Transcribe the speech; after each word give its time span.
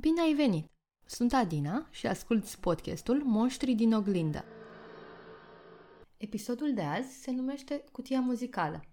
Bine 0.00 0.20
ai 0.20 0.34
venit! 0.34 0.70
Sunt 1.06 1.32
Adina 1.32 1.86
și 1.90 2.06
asculți 2.06 2.60
podcastul 2.60 3.22
Monștri 3.24 3.74
din 3.74 3.94
oglindă. 3.94 4.44
Episodul 6.16 6.74
de 6.74 6.82
azi 6.82 7.22
se 7.22 7.30
numește 7.30 7.84
Cutia 7.92 8.20
muzicală. 8.20 8.84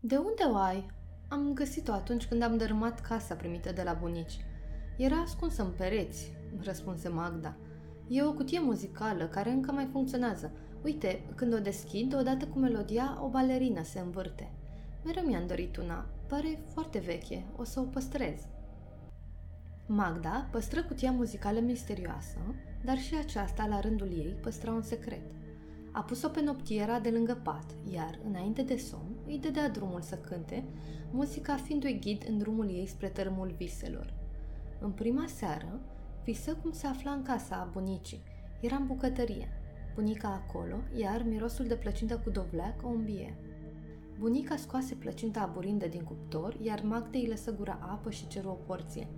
De 0.00 0.16
unde 0.16 0.42
o 0.52 0.56
ai? 0.56 0.86
Am 1.28 1.52
găsit-o 1.52 1.92
atunci 1.92 2.26
când 2.26 2.42
am 2.42 2.56
dărâmat 2.56 3.00
casa 3.00 3.34
primită 3.34 3.72
de 3.72 3.82
la 3.82 3.92
bunici. 3.92 4.44
Era 4.96 5.16
ascunsă 5.16 5.62
în 5.62 5.72
pereți, 5.76 6.32
răspunse 6.60 7.08
Magda. 7.08 7.56
E 8.08 8.22
o 8.22 8.32
cutie 8.32 8.60
muzicală 8.60 9.28
care 9.28 9.50
încă 9.50 9.72
mai 9.72 9.88
funcționează. 9.92 10.52
Uite, 10.84 11.20
când 11.34 11.54
o 11.54 11.58
deschid, 11.58 12.14
odată 12.14 12.46
cu 12.46 12.58
melodia, 12.58 13.18
o 13.22 13.28
balerină 13.28 13.82
se 13.82 13.98
învârte. 13.98 14.50
Mereu 15.04 15.24
mi-am 15.24 15.46
dorit 15.46 15.76
una. 15.76 16.06
Pare 16.26 16.58
foarte 16.72 16.98
veche. 16.98 17.44
O 17.56 17.64
să 17.64 17.80
o 17.80 17.82
păstrez. 17.82 18.40
Magda 19.86 20.48
păstră 20.50 20.82
cutia 20.82 21.10
muzicală 21.10 21.60
misterioasă, 21.60 22.38
dar 22.84 22.98
și 22.98 23.14
aceasta, 23.14 23.66
la 23.66 23.80
rândul 23.80 24.12
ei, 24.12 24.36
păstra 24.42 24.72
un 24.72 24.82
secret. 24.82 25.22
A 25.92 26.00
pus-o 26.00 26.28
pe 26.28 26.42
noptiera 26.42 27.00
de 27.00 27.10
lângă 27.10 27.40
pat, 27.42 27.64
iar, 27.92 28.18
înainte 28.28 28.62
de 28.62 28.76
somn, 28.76 29.16
îi 29.26 29.38
dădea 29.38 29.68
drumul 29.68 30.00
să 30.00 30.16
cânte, 30.16 30.64
muzica 31.10 31.56
fiindu-i 31.56 31.98
ghid 32.00 32.24
în 32.28 32.38
drumul 32.38 32.68
ei 32.68 32.86
spre 32.86 33.08
tărâmul 33.08 33.54
viselor. 33.56 34.14
În 34.80 34.90
prima 34.90 35.26
seară, 35.26 35.80
visă 36.24 36.54
cum 36.62 36.72
se 36.72 36.86
afla 36.86 37.10
în 37.10 37.22
casa 37.22 37.56
a 37.56 37.68
bunicii. 37.72 38.22
Era 38.60 38.76
în 38.76 38.86
bucătărie. 38.86 39.48
Bunica 39.94 40.28
acolo, 40.28 40.76
iar 40.96 41.22
mirosul 41.22 41.66
de 41.66 41.74
plăcintă 41.74 42.18
cu 42.18 42.30
dovleac 42.30 42.82
o 42.82 42.88
îmbie. 42.88 43.36
Bunica 44.18 44.56
scoase 44.56 44.94
plăcinta 44.94 45.40
aburindă 45.40 45.86
din 45.86 46.02
cuptor, 46.02 46.56
iar 46.60 46.82
Magde 46.82 47.18
îi 47.18 47.26
lăsă 47.26 47.54
gura 47.54 47.78
apă 47.80 48.10
și 48.10 48.26
ceru 48.26 48.48
o 48.48 48.52
porție. 48.52 49.08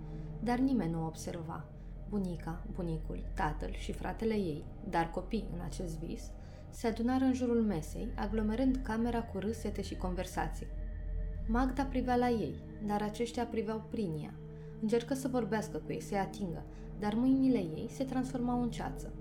Dar 0.43 0.57
nimeni 0.57 0.91
nu 0.91 1.03
o 1.03 1.05
observa. 1.05 1.65
Bunica, 2.09 2.65
bunicul, 2.71 3.23
tatăl 3.33 3.71
și 3.71 3.91
fratele 3.91 4.33
ei, 4.33 4.63
dar 4.89 5.09
copii 5.09 5.49
în 5.53 5.59
acest 5.65 5.99
vis, 5.99 6.31
se 6.69 6.87
adunară 6.87 7.23
în 7.23 7.33
jurul 7.33 7.61
mesei, 7.61 8.07
aglomerând 8.15 8.79
camera 8.83 9.23
cu 9.23 9.37
râsete 9.37 9.81
și 9.81 9.95
conversații. 9.95 10.67
Magda 11.47 11.83
privea 11.83 12.15
la 12.15 12.29
ei, 12.29 12.55
dar 12.85 13.01
aceștia 13.01 13.45
priveau 13.45 13.87
prin 13.89 14.19
ea. 14.23 14.33
Încercă 14.81 15.13
să 15.13 15.27
vorbească 15.27 15.77
cu 15.77 15.91
ei, 15.91 16.01
să-i 16.01 16.17
atingă, 16.17 16.63
dar 16.99 17.13
mâinile 17.13 17.57
ei 17.57 17.87
se 17.89 18.03
transformau 18.03 18.61
în 18.61 18.69
ceață. 18.69 19.13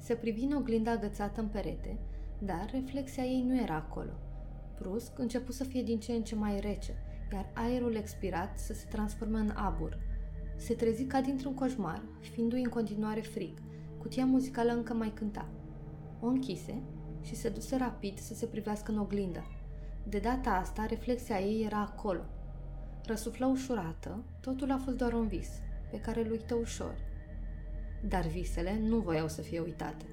Se 0.00 0.14
privi 0.14 0.44
în 0.44 0.52
oglinda 0.52 0.90
agățată 0.90 1.40
în 1.40 1.46
perete, 1.46 1.98
dar 2.38 2.70
reflexia 2.72 3.22
ei 3.22 3.42
nu 3.42 3.60
era 3.60 3.74
acolo. 3.74 4.10
Brusc 4.78 5.18
începu 5.18 5.52
să 5.52 5.64
fie 5.64 5.82
din 5.82 5.98
ce 6.00 6.12
în 6.12 6.22
ce 6.22 6.34
mai 6.34 6.60
rece, 6.60 6.94
iar 7.32 7.50
aerul 7.54 7.94
expirat 7.94 8.58
să 8.58 8.72
se 8.72 8.86
transforme 8.90 9.38
în 9.38 9.50
abur. 9.54 9.98
Se 10.56 10.74
trezi 10.74 11.04
ca 11.04 11.20
dintr-un 11.20 11.54
coșmar, 11.54 12.02
fiindu-i 12.20 12.62
în 12.62 12.68
continuare 12.68 13.20
frig. 13.20 13.58
Cutia 13.98 14.24
muzicală 14.24 14.72
încă 14.72 14.94
mai 14.94 15.12
cânta. 15.14 15.48
O 16.20 16.26
închise 16.26 16.82
și 17.22 17.34
se 17.34 17.48
duse 17.48 17.76
rapid 17.76 18.18
să 18.18 18.34
se 18.34 18.46
privească 18.46 18.92
în 18.92 18.98
oglindă. 18.98 19.44
De 20.08 20.18
data 20.18 20.50
asta, 20.50 20.86
reflexia 20.86 21.40
ei 21.40 21.64
era 21.64 21.80
acolo. 21.80 22.24
Răsuflă 23.06 23.46
ușurată, 23.46 24.24
totul 24.40 24.70
a 24.70 24.78
fost 24.78 24.96
doar 24.96 25.12
un 25.12 25.26
vis, 25.26 25.48
pe 25.90 26.00
care 26.00 26.24
îl 26.24 26.30
uită 26.30 26.54
ușor. 26.54 27.09
Dar 28.08 28.26
visele 28.26 28.78
nu 28.78 28.98
voiau 28.98 29.28
să 29.28 29.42
fie 29.42 29.60
uitate. 29.60 30.04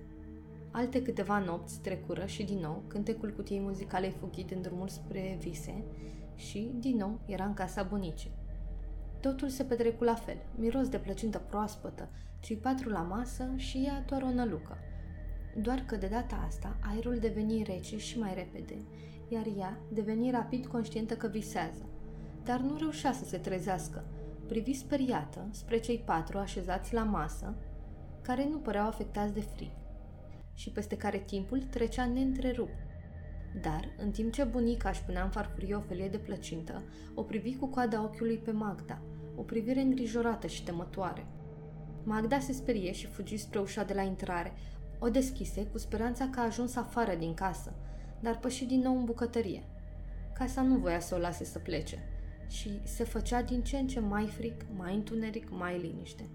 Alte 0.71 1.01
câteva 1.01 1.39
nopți 1.39 1.79
trecură 1.79 2.25
și 2.25 2.43
din 2.43 2.57
nou 2.57 2.83
cântecul 2.87 3.33
cutiei 3.33 3.59
muzicale 3.59 4.09
fugit 4.09 4.51
în 4.51 4.61
drumul 4.61 4.87
spre 4.87 5.37
vise 5.39 5.83
și, 6.35 6.71
din 6.79 6.97
nou, 6.97 7.19
era 7.25 7.45
în 7.45 7.53
casa 7.53 7.83
bunicii. 7.83 8.31
Totul 9.19 9.49
se 9.49 9.63
petrecu 9.63 10.03
la 10.03 10.13
fel, 10.13 10.37
miros 10.55 10.89
de 10.89 10.97
plăcintă 10.97 11.37
proaspătă, 11.37 12.09
cei 12.39 12.55
patru 12.55 12.89
la 12.89 13.01
masă 13.01 13.53
și 13.55 13.83
ea 13.85 14.03
doar 14.07 14.21
o 14.21 14.33
nălucă. 14.33 14.77
Doar 15.61 15.83
că 15.85 15.95
de 15.95 16.07
data 16.07 16.43
asta 16.47 16.77
aerul 16.91 17.17
deveni 17.17 17.63
rece 17.63 17.97
și 17.97 18.19
mai 18.19 18.33
repede, 18.33 18.77
iar 19.27 19.45
ea 19.57 19.79
deveni 19.93 20.31
rapid 20.31 20.65
conștientă 20.65 21.15
că 21.15 21.27
visează. 21.27 21.89
Dar 22.43 22.59
nu 22.59 22.77
reușea 22.77 23.11
să 23.11 23.25
se 23.25 23.37
trezească. 23.37 24.03
Privi 24.47 24.73
speriată 24.73 25.47
spre 25.51 25.79
cei 25.79 25.97
patru 26.05 26.37
așezați 26.37 26.93
la 26.93 27.03
masă, 27.03 27.55
care 28.27 28.47
nu 28.51 28.57
păreau 28.57 28.87
afectați 28.87 29.33
de 29.33 29.41
frig 29.41 29.71
și 30.53 30.69
peste 30.69 30.97
care 30.97 31.17
timpul 31.17 31.61
trecea 31.61 32.05
neîntrerupt. 32.05 32.77
Dar, 33.61 33.89
în 33.97 34.11
timp 34.11 34.33
ce 34.33 34.43
bunica 34.43 34.89
își 34.89 35.03
punea 35.03 35.23
în 35.23 35.29
farfurie 35.29 35.75
o 35.75 35.79
felie 35.79 36.07
de 36.07 36.17
plăcintă, 36.17 36.83
o 37.15 37.23
privi 37.23 37.55
cu 37.55 37.67
coada 37.67 38.03
ochiului 38.03 38.37
pe 38.37 38.51
Magda, 38.51 39.01
o 39.35 39.41
privire 39.41 39.79
îngrijorată 39.79 40.47
și 40.47 40.63
temătoare. 40.63 41.25
Magda 42.03 42.39
se 42.39 42.51
sperie 42.51 42.91
și 42.91 43.05
fugi 43.05 43.37
spre 43.37 43.59
ușa 43.59 43.83
de 43.83 43.93
la 43.93 44.01
intrare. 44.01 44.53
O 44.99 45.09
deschise 45.09 45.65
cu 45.65 45.77
speranța 45.77 46.29
că 46.29 46.39
a 46.39 46.43
ajuns 46.43 46.75
afară 46.75 47.15
din 47.15 47.33
casă, 47.33 47.73
dar 48.19 48.39
păși 48.39 48.65
din 48.65 48.79
nou 48.79 48.97
în 48.97 49.05
bucătărie. 49.05 49.63
Casa 50.33 50.61
nu 50.61 50.77
voia 50.77 50.99
să 50.99 51.15
o 51.15 51.17
lase 51.17 51.43
să 51.43 51.59
plece 51.59 52.03
și 52.47 52.79
se 52.83 53.03
făcea 53.03 53.41
din 53.41 53.63
ce 53.63 53.77
în 53.77 53.87
ce 53.87 53.99
mai 53.99 54.25
fric, 54.25 54.65
mai 54.75 54.95
întuneric, 54.95 55.49
mai 55.49 55.79
liniște 55.79 56.29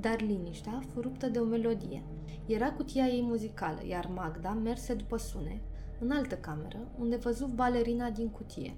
dar 0.00 0.20
liniștea 0.20 0.82
fu 0.92 1.00
ruptă 1.00 1.28
de 1.28 1.38
o 1.38 1.44
melodie. 1.44 2.02
Era 2.46 2.72
cutia 2.72 3.06
ei 3.06 3.22
muzicală, 3.22 3.80
iar 3.86 4.10
Magda 4.14 4.52
merse 4.52 4.94
după 4.94 5.16
sune, 5.16 5.60
în 6.00 6.10
altă 6.10 6.34
cameră, 6.34 6.78
unde 6.98 7.16
văzu 7.16 7.46
balerina 7.46 8.10
din 8.10 8.28
cutie. 8.28 8.76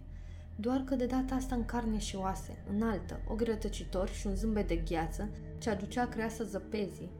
Doar 0.57 0.81
că 0.81 0.95
de 0.95 1.07
data 1.07 1.35
asta 1.35 1.55
în 1.55 1.65
carne 1.65 1.99
și 1.99 2.17
oase, 2.17 2.65
înaltă, 2.71 3.21
o 3.29 3.35
grătăcitor 3.35 4.09
și 4.09 4.27
un 4.27 4.35
zâmbet 4.35 4.69
de 4.69 4.77
gheață, 4.77 5.31
ce 5.59 5.71
aducea 5.71 6.07
creasă 6.07 6.45
zăpezii, 6.45 7.11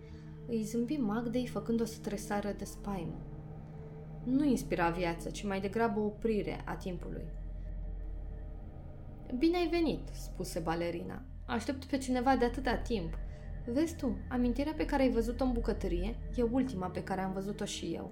îi 0.47 0.63
zâmbi 0.63 0.97
Magdei 0.97 1.47
făcând-o 1.47 1.85
să 1.85 1.99
tresară 2.01 2.55
de 2.59 2.65
spaimă. 2.65 3.21
Nu 4.25 4.45
inspira 4.45 4.91
viață, 4.91 5.31
ci 5.31 5.45
mai 5.45 5.61
degrabă 5.61 6.01
o 6.01 6.05
oprire 6.05 6.63
a 6.65 6.75
timpului. 6.75 7.25
Bine 9.39 9.57
ai 9.57 9.69
venit, 9.69 10.09
spuse 10.13 10.59
balerina. 10.59 11.23
Aștept 11.47 11.85
pe 11.85 11.99
cineva 11.99 12.37
de 12.37 12.45
atâta 12.45 12.77
timp. 12.77 13.19
Vezi 13.73 13.97
tu, 13.97 14.17
amintirea 14.29 14.73
pe 14.77 14.85
care 14.85 15.03
ai 15.03 15.11
văzut-o 15.11 15.45
în 15.45 15.53
bucătărie 15.53 16.17
e 16.35 16.43
ultima 16.43 16.87
pe 16.87 17.03
care 17.03 17.21
am 17.21 17.33
văzut-o 17.33 17.65
și 17.65 17.93
eu. 17.95 18.11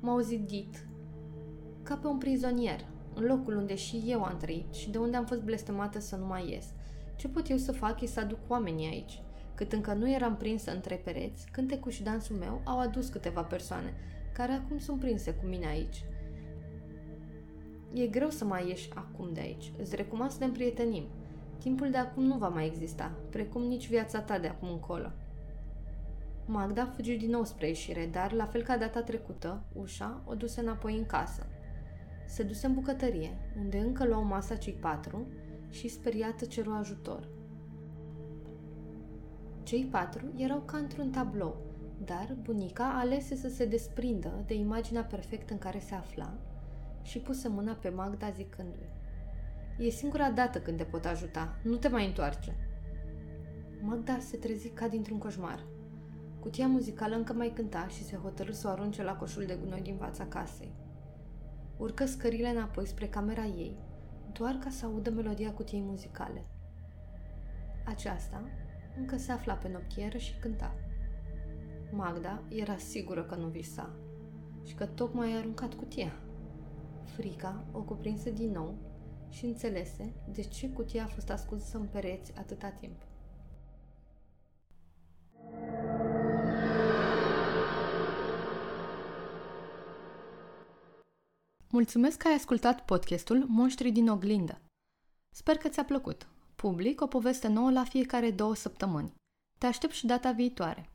M-au 0.00 0.18
zidit 0.18 0.86
ca 1.82 1.94
pe 1.96 2.06
un 2.06 2.18
prizonier, 2.18 2.80
în 3.14 3.24
locul 3.24 3.56
unde 3.56 3.74
și 3.74 4.02
eu 4.06 4.22
am 4.22 4.36
trăit 4.36 4.74
și 4.74 4.90
de 4.90 4.98
unde 4.98 5.16
am 5.16 5.26
fost 5.26 5.42
blestemată 5.42 6.00
să 6.00 6.16
nu 6.16 6.26
mai 6.26 6.50
ies. 6.50 6.66
Ce 7.16 7.28
pot 7.28 7.48
eu 7.50 7.56
să 7.56 7.72
fac 7.72 8.00
e 8.00 8.06
să 8.06 8.20
aduc 8.20 8.38
oamenii 8.48 8.86
aici. 8.86 9.22
Cât 9.54 9.72
încă 9.72 9.92
nu 9.92 10.10
eram 10.10 10.36
prinsă 10.36 10.72
între 10.74 10.94
pereți, 11.04 11.46
cântecul 11.52 11.90
și 11.90 12.02
dansul 12.02 12.36
meu 12.36 12.60
au 12.64 12.78
adus 12.78 13.08
câteva 13.08 13.42
persoane, 13.42 13.94
care 14.32 14.52
acum 14.52 14.78
sunt 14.78 15.00
prinse 15.00 15.34
cu 15.34 15.46
mine 15.46 15.66
aici. 15.66 16.04
E 17.92 18.06
greu 18.06 18.30
să 18.30 18.44
mai 18.44 18.68
ieși 18.68 18.88
acum 18.94 19.32
de 19.32 19.40
aici. 19.40 19.72
Îți 19.78 19.96
recomand 19.96 20.30
să 20.30 20.36
ne 20.40 20.44
împrietenim. 20.44 21.04
Timpul 21.58 21.90
de 21.90 21.96
acum 21.96 22.22
nu 22.24 22.38
va 22.38 22.48
mai 22.48 22.66
exista, 22.66 23.12
precum 23.30 23.62
nici 23.62 23.88
viața 23.88 24.20
ta 24.20 24.38
de 24.38 24.46
acum 24.46 24.68
încolo. 24.68 25.10
Magda 26.46 26.86
fugi 26.86 27.16
din 27.16 27.30
nou 27.30 27.44
spre 27.44 27.66
ieșire, 27.66 28.08
dar, 28.12 28.32
la 28.32 28.44
fel 28.44 28.62
ca 28.62 28.76
data 28.76 29.02
trecută, 29.02 29.62
ușa 29.72 30.22
o 30.24 30.34
duse 30.34 30.60
înapoi 30.60 30.96
în 30.96 31.06
casă. 31.06 31.46
Se 32.26 32.42
duse 32.42 32.66
în 32.66 32.74
bucătărie, 32.74 33.36
unde 33.58 33.78
încă 33.78 34.06
luau 34.06 34.24
masa 34.24 34.56
cei 34.56 34.72
patru 34.72 35.26
și 35.70 35.88
speriată 35.88 36.44
ceru 36.44 36.70
ajutor. 36.70 37.28
Cei 39.62 39.84
patru 39.84 40.32
erau 40.36 40.60
ca 40.60 40.76
într-un 40.76 41.10
tablou, 41.10 41.56
dar 42.04 42.36
bunica 42.42 42.98
alese 42.98 43.34
să 43.34 43.48
se 43.48 43.64
desprindă 43.66 44.44
de 44.46 44.54
imaginea 44.54 45.04
perfectă 45.04 45.52
în 45.52 45.58
care 45.58 45.78
se 45.78 45.94
afla 45.94 46.34
și 47.02 47.18
puse 47.18 47.48
mâna 47.48 47.72
pe 47.72 47.88
Magda 47.88 48.30
zicându-i 48.30 48.95
E 49.78 49.90
singura 49.90 50.30
dată 50.30 50.60
când 50.60 50.76
te 50.76 50.84
pot 50.84 51.04
ajuta. 51.04 51.58
Nu 51.62 51.76
te 51.76 51.88
mai 51.88 52.06
întoarce. 52.06 52.56
Magda 53.80 54.18
se 54.18 54.36
trezi 54.36 54.68
ca 54.68 54.88
dintr-un 54.88 55.18
coșmar. 55.18 55.66
Cutia 56.40 56.66
muzicală 56.66 57.16
încă 57.16 57.32
mai 57.32 57.52
cânta 57.54 57.86
și 57.88 58.04
se 58.04 58.16
hotărâ 58.16 58.52
să 58.52 58.68
o 58.68 58.70
arunce 58.70 59.02
la 59.02 59.16
coșul 59.16 59.44
de 59.46 59.58
gunoi 59.60 59.80
din 59.80 59.96
fața 59.96 60.26
casei. 60.26 60.74
Urcă 61.76 62.04
scările 62.04 62.48
înapoi 62.48 62.86
spre 62.86 63.06
camera 63.06 63.44
ei, 63.44 63.76
doar 64.32 64.54
ca 64.54 64.70
să 64.70 64.86
audă 64.86 65.10
melodia 65.10 65.52
cutiei 65.52 65.82
muzicale. 65.82 66.46
Aceasta 67.84 68.42
încă 68.98 69.16
se 69.16 69.32
afla 69.32 69.54
pe 69.54 69.68
noptieră 69.68 70.18
și 70.18 70.38
cânta. 70.38 70.74
Magda 71.92 72.42
era 72.48 72.76
sigură 72.76 73.24
că 73.24 73.34
nu 73.34 73.46
visa 73.46 73.90
și 74.64 74.74
că 74.74 74.86
tocmai 74.86 75.32
a 75.32 75.38
aruncat 75.38 75.74
cutia. 75.74 76.12
Frica 77.04 77.64
o 77.72 77.82
cuprinse 77.82 78.30
din 78.30 78.50
nou 78.50 78.85
și 79.30 79.44
înțelese 79.44 80.14
de 80.32 80.42
ce 80.42 80.68
cutia 80.68 81.04
a 81.04 81.06
fost 81.06 81.30
ascunsă 81.30 81.76
în 81.76 81.86
pereți 81.86 82.32
atâta 82.36 82.68
timp. 82.68 83.06
Mulțumesc 91.70 92.18
că 92.18 92.28
ai 92.28 92.34
ascultat 92.34 92.84
podcastul 92.84 93.44
Monștri 93.48 93.90
din 93.90 94.08
oglindă. 94.08 94.60
Sper 95.34 95.56
că 95.56 95.68
ți-a 95.68 95.84
plăcut. 95.84 96.28
Public 96.54 97.00
o 97.00 97.06
poveste 97.06 97.48
nouă 97.48 97.70
la 97.70 97.84
fiecare 97.84 98.30
două 98.30 98.54
săptămâni. 98.54 99.14
Te 99.58 99.66
aștept 99.66 99.92
și 99.92 100.06
data 100.06 100.32
viitoare. 100.32 100.90